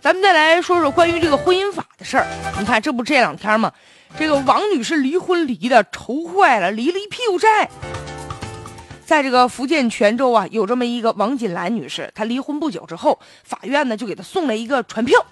[0.00, 2.26] 咱们再来说说关于这个婚姻法的事儿。
[2.58, 3.70] 你看，这不这两天吗？
[4.18, 7.68] 这个王女士离婚离的愁坏了，离了一屁股债。
[9.04, 15.22] 在这个福建泉州啊，有这么一个王锦兰女士，她离婚不久之后，法院呢就给她送了一个传票，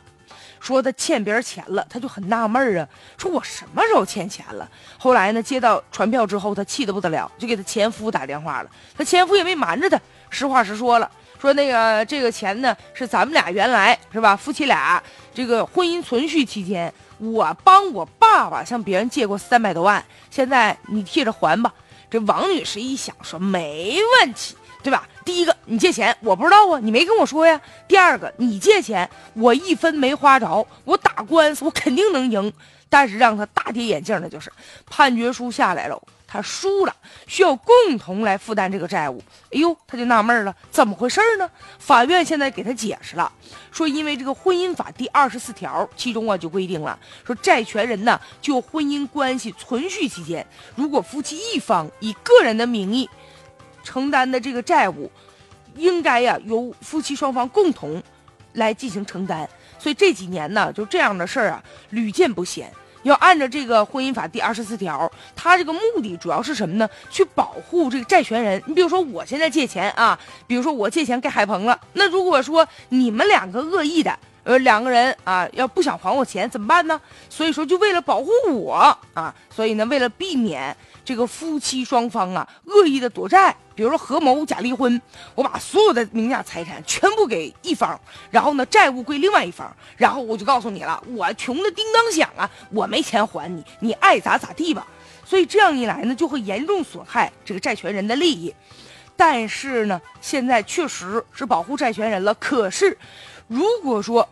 [0.61, 4.69] 说她欠别人钱了，她就很纳闷儿啊，说我什么时候欠钱了？
[4.99, 8.71] 后来呢，接到传票之后，她气得不得了，就给她前夫打电话了。
[8.99, 9.99] 她前夫也没瞒着她，
[10.29, 11.11] 实话实说了。
[11.41, 14.37] 说那个这个钱呢，是咱们俩原来是吧？
[14.37, 15.03] 夫妻俩
[15.33, 21.73] 这个婚姻存续期间，我帮我爸爸向别人借过三百多万，现在你替着还吧。
[22.11, 25.07] 这王女士一想说没问题，对吧？
[25.25, 27.61] 第一个你借钱我不知道啊，你没跟我说呀。
[27.87, 32.53] 第二个你借钱我一分没花着，我打官司我肯定能赢。
[32.91, 34.51] 但是让他大跌眼镜的就是
[34.87, 36.03] 判决书下来了。
[36.31, 36.95] 他输了，
[37.27, 39.21] 需要共同来负担这个债务。
[39.51, 41.51] 哎呦，他就纳闷了，怎么回事呢？
[41.79, 43.33] 法院现在给他解释了，
[43.73, 53.09] 说因为这个婚姻法第二十四条，其中啊就规定了，说债权人呢就婚姻关系存续期间，如果夫妻一方以个人的名义
[53.83, 55.11] 承担的这个债务，
[55.77, 58.03] 应该呀由夫妻双方共同
[58.53, 59.49] 来进行承担。
[59.79, 62.71] 所以这几年呢，就这样的事儿啊屡见不鲜。
[63.09, 66.89] 要按照这个婚姻法第二十四条，他这个目的主要是什么呢？
[67.11, 68.63] 去保护这个债权人。
[68.67, 77.01] 你比如说，我现在借钱啊，比如说我借钱给海鹏了，那如果说你们两个恶意的，呃，两个人啊，要不想还我钱怎么办呢？
[77.29, 83.55] 所以说，就为了保护我啊，所以呢，为了避免这个夫妻双方啊恶意的躲债。
[83.75, 85.01] 比如说合谋假离婚，
[85.37, 87.97] 我把所有的名下财产全部给一方，
[88.29, 94.85] 然后呢债务归另外一方，然后我就告诉你了，我穷的叮当响啊，我没钱还你，你爱咋咋地吧。
[95.25, 98.53] 所以这样一来呢，就会严重损害这个债权人的利益。
[99.19, 102.33] 但是呢，现在确实是保护债权人了。
[102.35, 102.97] 可是，
[103.49, 104.27] 如果说，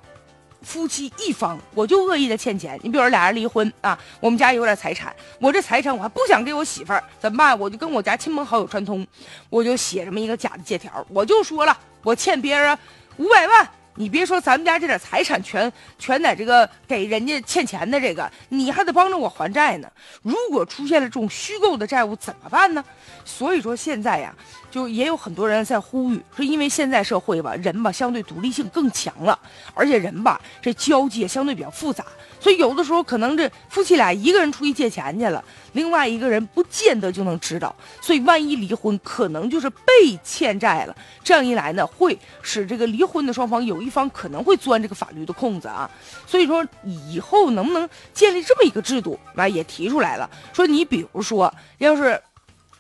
[0.63, 2.79] 夫妻一方，我就恶意的欠钱。
[2.85, 7.59] 你比如说俩人离婚啊，我们家有点财产，我这财产我还不想给我媳妇儿，怎么办？
[7.59, 9.05] 我就跟我家亲朋好友串通，
[9.51, 12.79] 我就写这么一个假的借条，我就说了，我欠别人
[13.17, 13.69] 五百万。
[13.97, 19.89] 你别说咱们家这点财产全全在这个给人家欠钱的这个，你还得帮着我还债呢。
[20.23, 22.85] 如果出现了这种虚构的债务怎么办呢？
[23.25, 24.35] 所以说现在呀，
[24.71, 29.39] 就也有很多人在呼吁，说因为现在社会吧，人吧相对独立性更强了，
[29.75, 32.05] 而且人吧这交际也相对比较复杂。
[32.39, 35.43] 所以有的时候可能这夫妻俩一个人出去借钱去了，
[35.73, 37.75] 另外一个人不见得就能知道。
[38.01, 40.95] 所以万一离婚，可能就是被欠债了。
[41.25, 45.89] 这样一来呢，会使这个离婚的双方有一方可能会钻这个法律的空子啊。
[46.27, 52.21] 所以说以后能不能建立这么一个制度啊，也提出来了，说你比如说要是。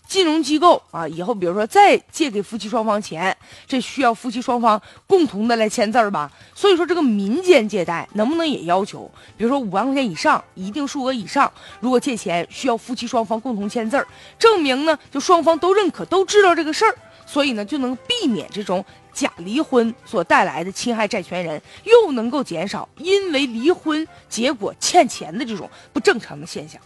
[0.09, 3.37] 金融机构啊，以后比如说再借给夫妻双方钱，
[3.67, 6.31] 这需要夫妻双方共同的来签字吧。
[6.55, 11.51] 所以说，这个民间借贷能不能也要求，比如说五万块钱以上，一定数额以上，
[11.81, 14.07] 如果借钱需要夫妻双方共同签字，
[14.39, 16.95] 证明呢就双方都认可，都知道这个事儿，
[17.27, 26.81] 所以呢就能避免这种假离婚所带来的侵害债权人，又能够减少因为离婚结果欠钱的这种不正常的现象。